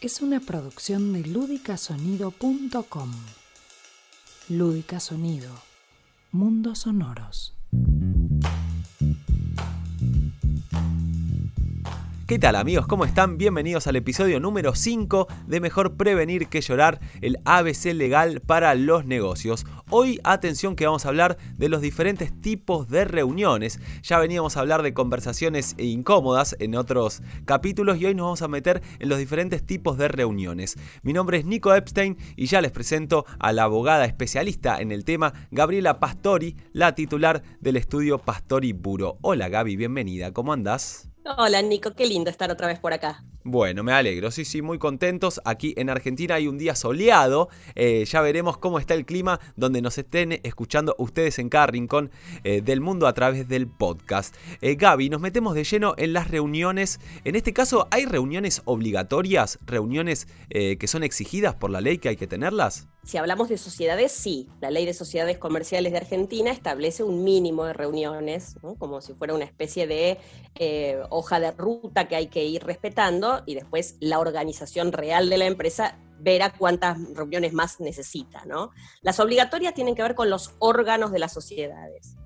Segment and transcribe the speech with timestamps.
[0.00, 3.12] es una producción de ludicasonido.com.
[4.48, 5.52] Lúdica Sonido.
[6.32, 7.59] Mundos sonoros.
[12.30, 12.86] ¿Qué tal amigos?
[12.86, 13.38] ¿Cómo están?
[13.38, 19.04] Bienvenidos al episodio número 5 de Mejor Prevenir que Llorar, el ABC legal para los
[19.04, 19.66] negocios.
[19.90, 23.80] Hoy atención que vamos a hablar de los diferentes tipos de reuniones.
[24.04, 28.48] Ya veníamos a hablar de conversaciones incómodas en otros capítulos y hoy nos vamos a
[28.48, 30.76] meter en los diferentes tipos de reuniones.
[31.02, 35.04] Mi nombre es Nico Epstein y ya les presento a la abogada especialista en el
[35.04, 39.18] tema, Gabriela Pastori, la titular del estudio Pastori Buro.
[39.20, 41.10] Hola Gaby, bienvenida, ¿cómo andás?
[41.24, 43.22] Hola Nico, qué lindo estar otra vez por acá.
[43.42, 45.40] Bueno, me alegro, sí, sí, muy contentos.
[45.44, 47.48] Aquí en Argentina hay un día soleado.
[47.74, 52.10] Eh, ya veremos cómo está el clima donde nos estén escuchando ustedes en cada rincón
[52.44, 54.34] eh, del mundo a través del podcast.
[54.60, 57.00] Eh, Gaby, nos metemos de lleno en las reuniones.
[57.24, 59.58] En este caso, ¿hay reuniones obligatorias?
[59.66, 62.88] ¿Reuniones que son exigidas por la ley que hay que tenerlas?
[63.02, 64.48] Si hablamos de sociedades, sí.
[64.60, 69.34] La ley de sociedades comerciales de Argentina establece un mínimo de reuniones, como si fuera
[69.34, 70.18] una especie de
[71.08, 75.46] hoja de ruta que hay que ir respetando y después la organización real de la
[75.46, 78.44] empresa verá cuántas reuniones más necesita.
[78.44, 78.70] ¿no?
[79.02, 82.16] Las obligatorias tienen que ver con los órganos de las sociedades.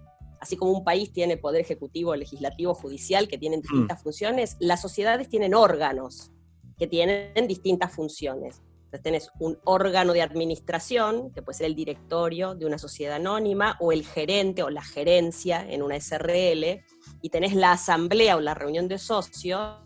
[0.40, 4.02] Así como un país tiene poder ejecutivo, legislativo, judicial, que tienen distintas mm.
[4.02, 6.32] funciones, las sociedades tienen órganos
[6.76, 8.60] que tienen distintas funciones.
[8.94, 13.76] Entonces tenés un órgano de administración, que puede ser el directorio de una sociedad anónima,
[13.80, 16.84] o el gerente o la gerencia en una SRL,
[17.20, 19.80] y tenés la asamblea o la reunión de socios,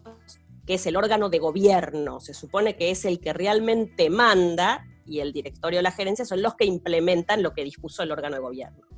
[0.67, 5.21] que es el órgano de gobierno, se supone que es el que realmente manda y
[5.21, 8.43] el directorio o la gerencia son los que implementan lo que dispuso el órgano de
[8.43, 8.98] gobierno.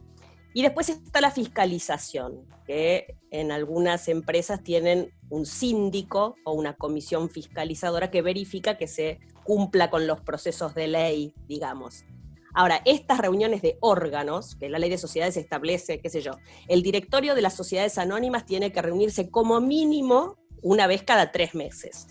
[0.52, 7.30] Y después está la fiscalización, que en algunas empresas tienen un síndico o una comisión
[7.30, 12.04] fiscalizadora que verifica que se cumpla con los procesos de ley, digamos.
[12.52, 16.32] Ahora, estas reuniones de órganos, que la ley de sociedades establece, qué sé yo,
[16.68, 21.54] el directorio de las sociedades anónimas tiene que reunirse como mínimo una vez cada tres
[21.54, 22.08] meses.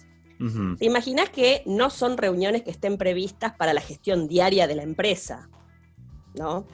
[0.77, 4.83] ¿Te imaginas que no son reuniones que estén previstas para la gestión diaria de la
[4.83, 5.49] empresa?
[6.33, 6.65] ¿No?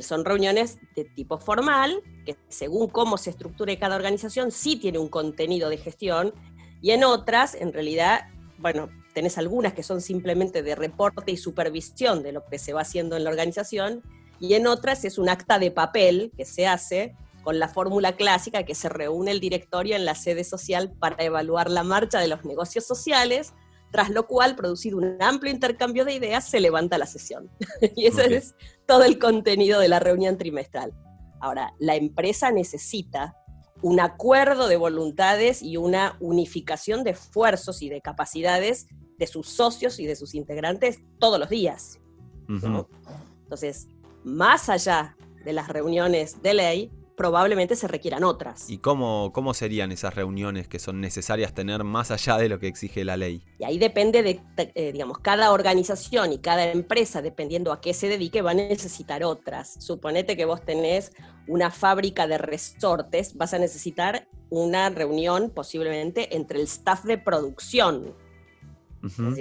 [0.00, 5.08] Son reuniones de tipo formal, que según cómo se estructure cada organización, sí tiene un
[5.08, 6.32] contenido de gestión,
[6.80, 8.28] y en otras, en realidad,
[8.58, 12.82] bueno, tenés algunas que son simplemente de reporte y supervisión de lo que se va
[12.82, 14.02] haciendo en la organización,
[14.40, 18.64] y en otras es un acta de papel que se hace con la fórmula clásica
[18.64, 22.44] que se reúne el directorio en la sede social para evaluar la marcha de los
[22.44, 23.54] negocios sociales,
[23.90, 27.50] tras lo cual, producido un amplio intercambio de ideas, se levanta la sesión.
[27.96, 28.54] y ese es
[28.86, 30.92] todo el contenido de la reunión trimestral.
[31.40, 33.36] Ahora, la empresa necesita
[33.80, 38.88] un acuerdo de voluntades y una unificación de esfuerzos y de capacidades
[39.18, 42.00] de sus socios y de sus integrantes todos los días.
[42.48, 43.88] Entonces,
[44.24, 48.70] más allá de las reuniones de ley, probablemente se requieran otras.
[48.70, 52.68] ¿Y cómo, cómo serían esas reuniones que son necesarias tener más allá de lo que
[52.68, 53.42] exige la ley?
[53.58, 58.08] Y ahí depende de, eh, digamos, cada organización y cada empresa, dependiendo a qué se
[58.08, 59.74] dedique, va a necesitar otras.
[59.84, 61.12] Suponete que vos tenés
[61.48, 68.14] una fábrica de resortes, vas a necesitar una reunión posiblemente entre el staff de producción.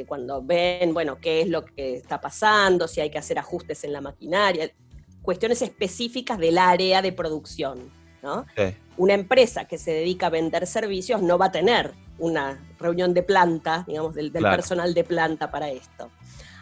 [0.08, 3.94] cuando ven, bueno, qué es lo que está pasando, si hay que hacer ajustes en
[3.94, 4.72] la maquinaria,
[5.28, 7.92] cuestiones específicas del área de producción.
[8.24, 8.46] ¿no?
[8.96, 13.24] Una empresa que se dedica a vender servicios no va a tener una reunión de
[13.24, 16.10] planta, digamos, del, personal de planta para esto.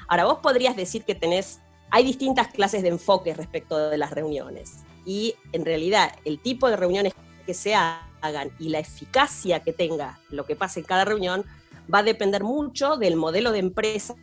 [0.07, 1.59] Ahora, vos podrías decir que tenés,
[1.91, 4.77] hay distintas clases de enfoque respecto de las reuniones.
[5.05, 7.13] Y en realidad, el tipo de reuniones
[7.45, 11.45] que se hagan y la eficacia que tenga lo que pase en cada reunión
[11.93, 14.15] va a depender mucho del modelo de empresa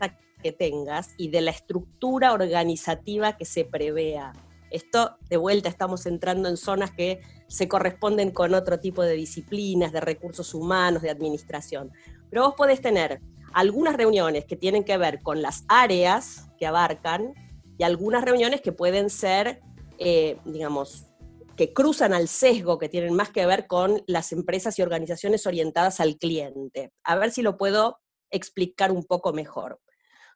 [0.43, 4.33] que tengas y de la estructura organizativa que se prevea.
[4.71, 9.93] Esto, de vuelta, estamos entrando en zonas que se corresponden con otro tipo de disciplinas,
[9.93, 11.93] de recursos humanos, de administración.
[12.31, 13.21] Pero vos podés tener
[13.53, 17.35] algunas reuniones que tienen que ver con las áreas que abarcan
[17.79, 19.61] y algunas reuniones que pueden ser,
[19.99, 21.07] eh, digamos,
[21.57, 26.01] que cruzan al sesgo, que tienen más que ver con las empresas y organizaciones orientadas
[26.01, 26.93] al cliente.
[27.05, 27.99] A ver si lo puedo
[28.31, 29.79] explicar un poco mejor.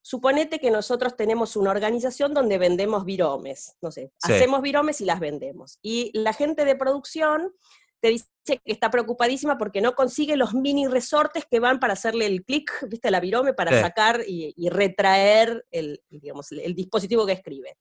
[0.07, 5.19] Suponete que nosotros tenemos una organización donde vendemos viromes, no sé, hacemos viromes y las
[5.19, 5.81] vendemos.
[5.83, 7.53] Y la gente de producción
[7.99, 12.27] te dice que está preocupadísima porque no consigue los mini resortes que van para hacerle
[12.27, 17.77] el clic, viste, la virome, para sacar y, retraer el, digamos, el dispositivo que escribe.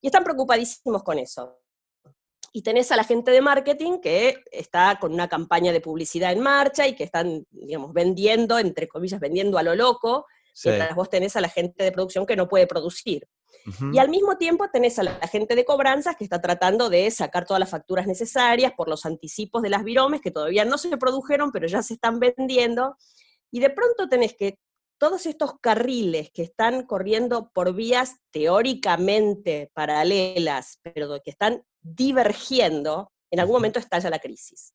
[0.00, 1.60] Y están preocupadísimos con eso.
[2.50, 6.40] Y tenés a la gente de marketing que está con una campaña de publicidad en
[6.40, 10.24] marcha y que están, digamos, vendiendo, entre comillas, vendiendo a lo loco,
[10.64, 13.28] mientras vos tenés a la gente de producción que no puede producir.
[13.92, 17.44] Y al mismo tiempo tenés a la gente de cobranzas que está tratando de sacar
[17.44, 21.52] todas las facturas necesarias por los anticipos de las viromes que todavía no se produjeron,
[21.52, 22.96] pero ya se están vendiendo.
[23.50, 24.58] Y de pronto tenés que
[24.98, 33.40] todos estos carriles que están corriendo por vías teóricamente paralelas, pero que están divergiendo, en
[33.40, 34.72] algún momento estalla la crisis.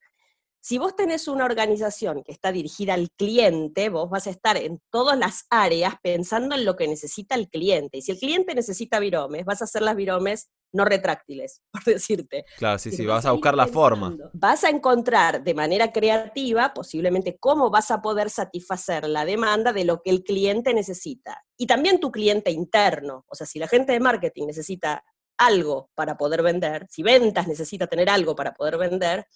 [0.66, 4.82] Si vos tenés una organización que está dirigida al cliente, vos vas a estar en
[4.90, 7.98] todas las áreas pensando en lo que necesita el cliente.
[7.98, 12.46] Y si el cliente necesita viromes, vas a hacer las viromes no retráctiles, por decirte.
[12.58, 14.16] Claro, sí, sí, vas, a buscar la forma.
[14.32, 19.84] Vas a encontrar de manera creativa, posiblemente, cómo vas a poder satisfacer la demanda de
[19.84, 21.44] lo que el cliente necesita.
[21.58, 23.26] Y también tu cliente interno.
[23.28, 25.04] O sea, si la gente de marketing necesita
[25.38, 29.28] algo para poder vender, si ventas necesita tener algo para poder vender,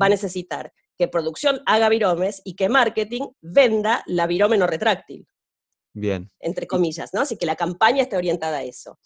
[0.00, 5.28] va a necesitar que producción haga viromes y que marketing venda la virome no retráctil.
[5.92, 6.30] Bien.
[6.40, 7.22] Entre comillas, ¿no?
[7.22, 8.98] Así que la campaña esté orientada a eso.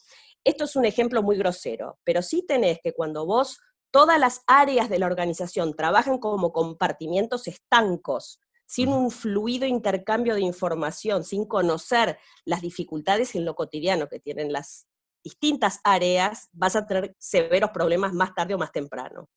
[0.45, 3.59] Esto es un ejemplo muy grosero, pero sí tenés que cuando vos,
[3.91, 10.43] todas las áreas de la organización trabajan como compartimientos estancos, sin un fluido intercambio de
[10.43, 14.87] información, sin conocer las dificultades en lo cotidiano que tienen las
[15.23, 19.29] distintas áreas, vas a tener severos problemas más tarde o más temprano.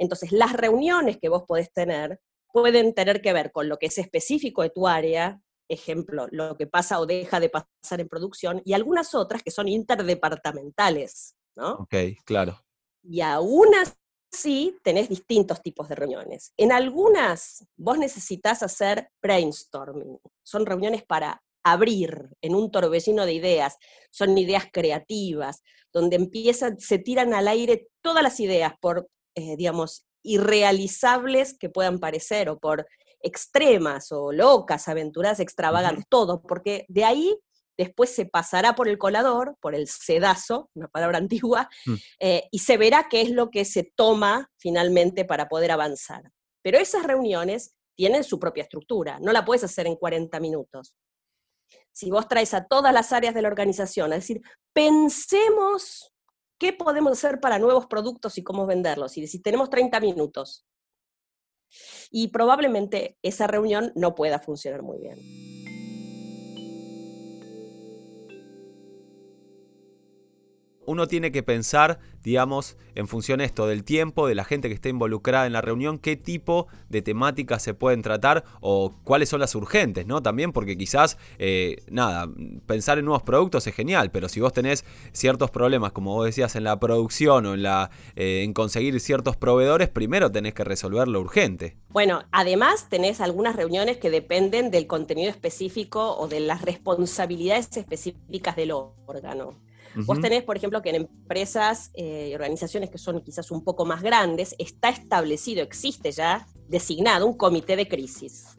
[0.00, 2.20] Entonces, las reuniones que vos podés tener
[2.52, 6.66] pueden tener que ver con lo que es específico de tu área, ejemplo, lo que
[6.66, 11.74] pasa o deja de pasar en producción, y algunas otras que son interdepartamentales, ¿no?
[11.74, 11.94] Ok,
[12.24, 12.58] claro.
[13.02, 13.68] Y aún
[14.32, 16.54] así tenés distintos tipos de reuniones.
[16.56, 23.76] En algunas vos necesitas hacer brainstorming, son reuniones para abrir en un torbellino de ideas,
[24.10, 25.62] son ideas creativas,
[25.92, 29.08] donde empiezan, se tiran al aire todas las ideas por
[29.40, 32.86] eh, digamos, irrealizables que puedan parecer, o por
[33.22, 37.38] extremas o locas, aventuras extravagantes, todo, porque de ahí
[37.76, 41.94] después se pasará por el colador, por el sedazo, una palabra antigua, mm.
[42.20, 46.22] eh, y se verá qué es lo que se toma finalmente para poder avanzar.
[46.62, 50.94] Pero esas reuniones tienen su propia estructura, no la puedes hacer en 40 minutos.
[51.92, 54.40] Si vos traes a todas las áreas de la organización, es decir,
[54.72, 56.12] pensemos
[56.60, 59.16] ¿Qué podemos hacer para nuevos productos y cómo venderlos?
[59.16, 60.66] Y si tenemos 30 minutos.
[62.10, 65.18] Y probablemente esa reunión no pueda funcionar muy bien.
[70.90, 74.74] Uno tiene que pensar, digamos, en función de esto, del tiempo, de la gente que
[74.74, 79.38] esté involucrada en la reunión, qué tipo de temáticas se pueden tratar o cuáles son
[79.38, 80.20] las urgentes, ¿no?
[80.20, 82.28] También porque quizás, eh, nada,
[82.66, 86.56] pensar en nuevos productos es genial, pero si vos tenés ciertos problemas, como vos decías,
[86.56, 91.06] en la producción o en, la, eh, en conseguir ciertos proveedores, primero tenés que resolver
[91.06, 91.76] lo urgente.
[91.90, 98.56] Bueno, además tenés algunas reuniones que dependen del contenido específico o de las responsabilidades específicas
[98.56, 99.54] del órgano.
[99.94, 103.84] Vos tenés, por ejemplo, que en empresas eh, y organizaciones que son quizás un poco
[103.84, 108.56] más grandes, está establecido, existe ya designado un comité de crisis.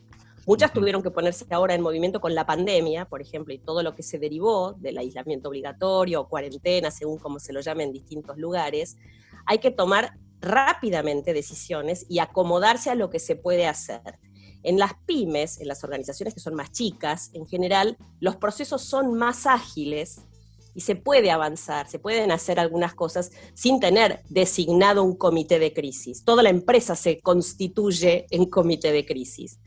[0.47, 3.95] Muchas tuvieron que ponerse ahora en movimiento con la pandemia, por ejemplo, y todo lo
[3.95, 8.37] que se derivó del aislamiento obligatorio o cuarentena, según como se lo llame en distintos
[8.37, 8.97] lugares.
[9.45, 14.19] Hay que tomar rápidamente decisiones y acomodarse a lo que se puede hacer.
[14.63, 19.13] En las pymes, en las organizaciones que son más chicas, en general, los procesos son
[19.13, 20.21] más ágiles
[20.73, 25.73] y se puede avanzar, se pueden hacer algunas cosas sin tener designado un comité de
[25.73, 26.23] crisis.
[26.23, 29.59] Toda la empresa se constituye en comité de crisis.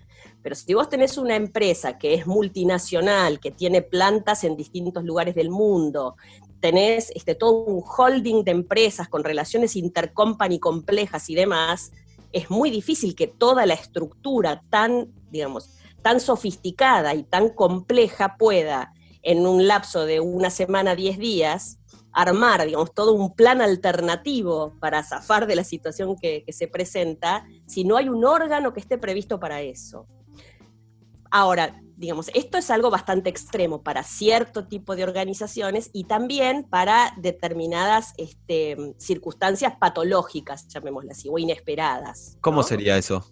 [0.43, 5.35] Pero si vos tenés una empresa que es multinacional, que tiene plantas en distintos lugares
[5.35, 6.17] del mundo,
[6.61, 11.93] tenés este, todo un holding de empresas con relaciones intercompany complejas y demás,
[12.33, 15.71] es muy difícil que toda la estructura tan, digamos,
[16.03, 18.93] tan sofisticada y tan compleja pueda
[19.25, 21.79] en un lapso de una semana, diez días,
[22.13, 27.45] armar, digamos, todo un plan alternativo para zafar de la situación que, que, se presenta,
[27.67, 30.07] si no hay un órgano que esté previsto para eso.
[31.31, 37.13] Ahora, digamos, esto es algo bastante extremo para cierto tipo de organizaciones y también para
[37.17, 42.37] determinadas este, circunstancias patológicas, llamémoslas así, o inesperadas.
[42.41, 43.25] ¿Cómo sería eso?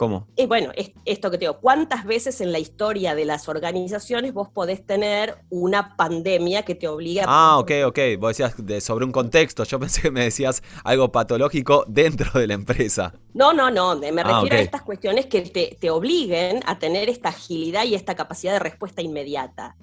[0.00, 0.28] ¿Cómo?
[0.34, 0.72] Y bueno,
[1.04, 5.36] esto que te digo, ¿cuántas veces en la historia de las organizaciones vos podés tener
[5.50, 7.26] una pandemia que te obliga a...
[7.28, 7.98] Ah, ok, ok.
[8.18, 9.62] Vos decías sobre un contexto.
[9.64, 13.12] Yo pensé que me decías algo patológico dentro de la empresa.
[13.34, 13.94] No, no, no.
[13.94, 17.94] Me ah, refiero a estas cuestiones que te, te obliguen a tener esta agilidad y
[17.94, 19.76] esta capacidad de respuesta inmediata.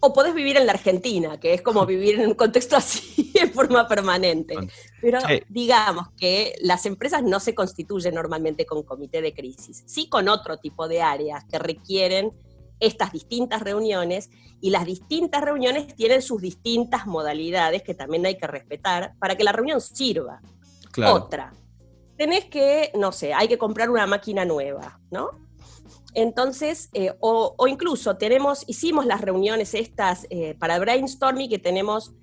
[0.00, 3.52] O podés vivir en la Argentina, que es como vivir en un contexto así en
[3.52, 4.54] forma permanente.
[5.00, 10.28] Pero digamos que las empresas no se constituyen normalmente con comité de crisis, sí con
[10.28, 12.32] otro tipo de áreas que requieren
[12.78, 18.46] estas distintas reuniones y las distintas reuniones tienen sus distintas modalidades que también hay que
[18.46, 20.40] respetar para que la reunión sirva.
[21.06, 21.52] Otra,
[22.16, 25.45] tenés que, no sé, hay que comprar una máquina nueva, ¿no?
[26.16, 32.14] Entonces, eh, o, incluso tenemos, hicimos las reuniones estas eh, para brainstorming que tenemos,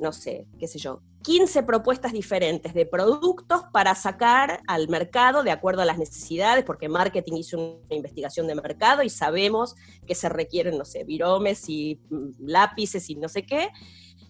[0.00, 5.50] no sé, qué sé yo, 15 propuestas diferentes de productos para sacar al mercado de
[5.50, 10.30] acuerdo a las necesidades, porque marketing hizo una investigación de mercado y sabemos que se
[10.30, 13.68] requieren, no sé, viromes y mm, lápices y no sé qué.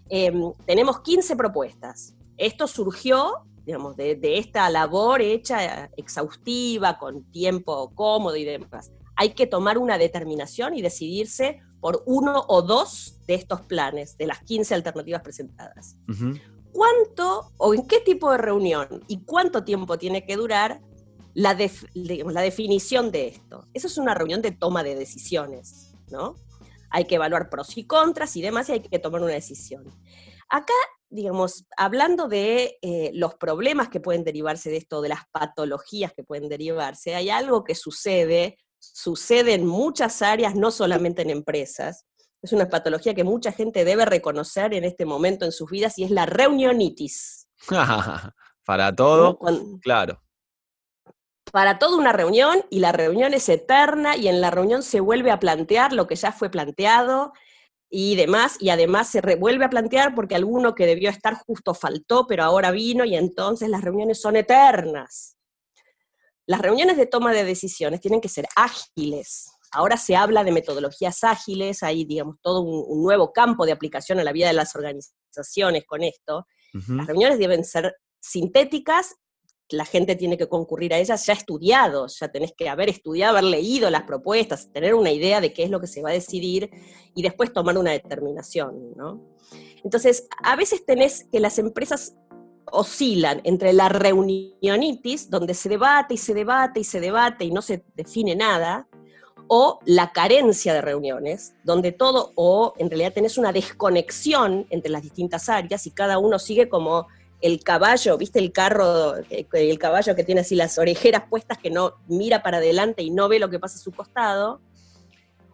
[0.09, 2.17] Em, tenemos 15 propuestas.
[2.37, 8.91] Esto surgió digamos, de, esta labor hecha exhaustiva, con tiempo cómodo y demás.
[9.17, 14.27] Hay que tomar una determinación y decidirse por uno o dos de estos planes, de
[14.27, 15.97] las 15 alternativas presentadas.
[16.73, 20.81] ¿Cuánto o en qué tipo de reunión y cuánto tiempo tiene que durar
[21.35, 21.59] la,
[21.95, 23.67] la definición de esto?
[23.75, 26.37] Eso es una reunión de toma de decisiones, ¿no?
[26.89, 29.85] Hay que evaluar pros y contras y demás y hay que tomar una decisión.
[30.49, 30.75] Acá
[31.13, 36.25] digamos, hablando de eh, los problemas que pueden derivarse de esto, de las patologías que
[36.25, 42.05] pueden derivarse, hay algo que sucede, sucede en muchas áreas, no solamente en empresas.
[42.43, 46.05] Es una patología que mucha gente debe reconocer en este momento en sus vidas y
[46.05, 47.49] es la reunionitis.
[48.65, 49.39] Para todo,
[49.81, 50.23] claro.
[51.53, 55.31] Para toda una reunión y la reunión es eterna y en la reunión se vuelve
[55.31, 57.33] a plantear lo que ya fue planteado
[57.91, 62.27] y demás, y además se vuelve a plantear porque alguno que debió estar justo faltó,
[62.27, 65.37] pero ahora vino y entonces las reuniones son eternas.
[66.47, 69.51] Las reuniones de toma de decisiones tienen que ser ágiles.
[69.71, 74.25] Ahora se habla de metodologías ágiles, hay, digamos, todo un, nuevo campo de aplicación a
[74.25, 76.47] la vida de las organizaciones con esto.
[76.89, 79.17] Las reuniones deben ser sintéticas
[79.73, 83.51] la gente tiene que concurrir a ellas ya estudiados, ya tenés que haber estudiado, haber
[83.51, 86.71] leído las propuestas, tener una idea de qué es lo que se va a decidir
[87.15, 89.37] y después tomar una determinación, ¿no?
[89.85, 92.15] Entonces, a veces tenés que las empresas
[92.73, 97.63] oscilan entre la reunionitis, donde se debate y se debate y se debate y no
[97.63, 98.89] se define nada,
[99.47, 105.03] o la carencia de reuniones, donde todo, o en realidad tenés una desconexión entre las
[105.03, 107.07] distintas áreas y cada uno sigue como
[107.43, 111.71] el caballo, ¿viste el carro, eh, el caballo que tiene así las orejeras puestas que
[111.71, 114.61] no mira para adelante y no ve lo que pasa a su costado?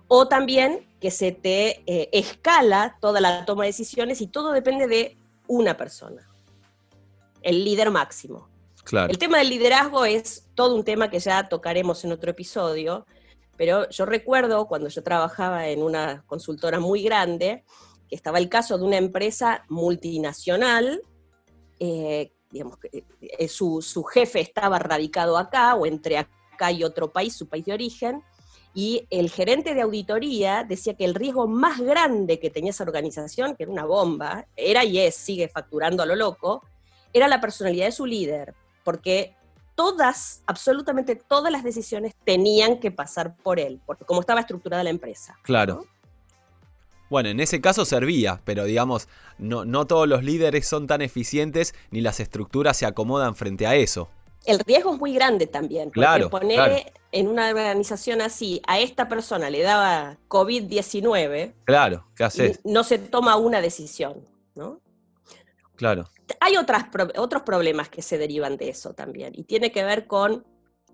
[0.07, 4.87] O también que se te eh, escala toda la toma de decisiones y todo depende
[4.87, 5.17] de
[5.49, 6.28] una persona,
[7.49, 8.49] el líder máximo.
[8.85, 9.11] Claro.
[9.11, 13.07] El tema del liderazgo es todo un tema que ya tocaremos en otro episodio,
[13.57, 17.65] pero yo recuerdo cuando yo trabajaba en una consultora muy grande,
[18.09, 21.03] que estaba el caso de una empresa multinacional
[21.79, 27.37] eh, digamos, que eh, su, jefe estaba radicado acá o entre acá y otro país,
[27.37, 28.23] su país de origen,
[28.75, 33.55] y el gerente de auditoría decía que el riesgo más grande que tenía esa organización,
[33.55, 36.63] que era una bomba, era y es, sigue facturando a lo loco,
[37.13, 39.35] era la personalidad de su líder, porque
[39.75, 44.91] todas, absolutamente todas las decisiones tenían que pasar por él, porque como estaba estructurada la
[44.91, 45.39] empresa.
[45.43, 45.85] Claro.
[47.11, 51.75] Bueno, en ese caso servía, pero digamos, no, no todos los líderes son tan eficientes
[51.91, 54.09] ni las estructuras se acomodan frente a eso.
[54.45, 55.91] El riesgo es muy grande también.
[55.91, 61.55] Porque claro, poner en una organización así, a esta persona le daba COVID-19.
[61.65, 62.61] Claro, ¿qué haces?
[62.65, 64.25] No se toma una decisión,
[64.55, 64.81] ¿no?
[65.77, 66.09] Claro.
[66.41, 69.33] Hay otras, otros problemas que se derivan de eso también.
[69.35, 70.45] Y tiene que ver con,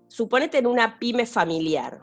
[0.07, 2.01] suponete en una pyme familiar,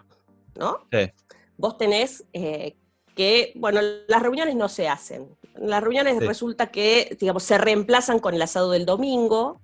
[0.54, 0.86] ¿no?
[0.90, 1.10] Sí.
[1.56, 2.76] Vos tenés eh,
[3.14, 5.36] que, bueno, las reuniones no se hacen.
[5.54, 9.60] Las reuniones resulta que, digamos, se reemplazan con el asado del domingo,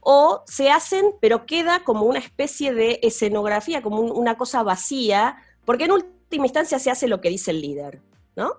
[0.00, 5.84] o se hacen, pero queda como una especie de escenografía, como una cosa vacía, porque
[5.84, 8.00] en última instancia se hace lo que dice el líder,
[8.34, 8.52] ¿no?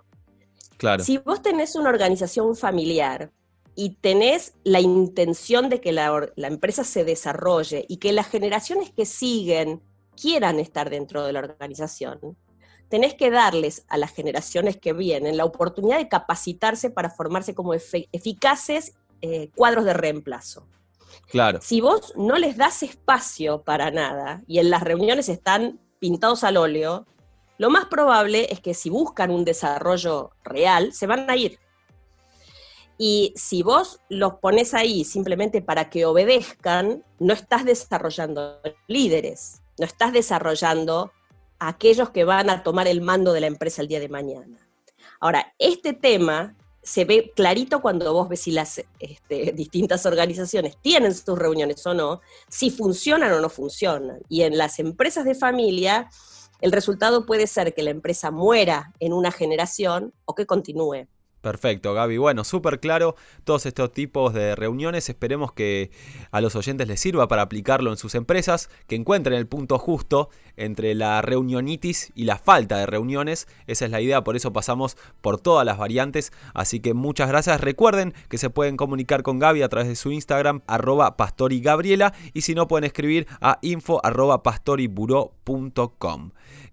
[0.77, 1.03] Claro.
[1.03, 3.31] Si vos tenés una organización familiar
[3.79, 8.91] y tenés la intención de que la, la empresa se desarrolle y que las generaciones
[8.91, 9.81] que siguen
[10.21, 12.37] quieran estar dentro de la organización,
[12.89, 17.73] tenés que darles a las generaciones que vienen la oportunidad de capacitarse para formarse como
[17.73, 20.67] eficaces eh, cuadros de reemplazo.
[21.31, 21.59] Claro.
[21.61, 26.57] Si vos no les das espacio para nada y en las reuniones están pintados al
[26.57, 27.07] óleo,
[27.57, 31.59] lo más probable es que si buscan un desarrollo real, se van a ir.
[33.01, 39.85] Y si vos los pones ahí simplemente para que obedezcan, no estás desarrollando líderes, no
[39.85, 41.13] estás desarrollando
[41.59, 44.67] aquellos que van a tomar el mando de la empresa el día de mañana.
[45.21, 51.15] Ahora, este tema se ve clarito cuando vos ves si las este, distintas organizaciones tienen
[51.15, 54.19] sus reuniones o no, si funcionan o no funcionan.
[54.27, 56.09] Y en las empresas de familia,
[56.59, 61.07] el resultado puede ser que la empresa muera en una generación o que continúe.
[61.41, 62.17] Perfecto, Gaby.
[62.17, 63.15] Bueno, súper claro
[63.45, 65.07] todos estos tipos de reuniones.
[65.07, 65.89] Esperemos que
[66.31, 70.29] a los oyentes les sirva para aplicarlo en sus empresas, que encuentren el punto justo
[70.57, 73.47] entre la reunionitis y la falta de reuniones.
[73.67, 76.33] Esa es la idea, por eso pasamos por todas las variantes.
[76.53, 77.61] Así que muchas gracias.
[77.61, 82.41] Recuerden que se pueden comunicar con Gaby a través de su Instagram, arroba pastorigabriela, y
[82.41, 84.43] si no pueden escribir a info arroba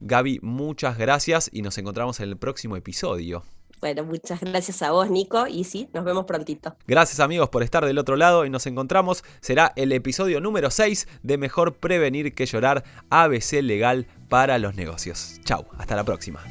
[0.00, 3.44] Gaby, muchas gracias y nos encontramos en el próximo episodio.
[3.80, 6.76] Bueno, muchas gracias a vos, Nico, y sí, nos vemos prontito.
[6.87, 9.23] Gracias amigos por estar del otro lado y nos encontramos.
[9.40, 15.40] Será el episodio número 6 de Mejor Prevenir que Llorar, ABC Legal para los Negocios.
[15.45, 16.42] Chau, hasta la próxima.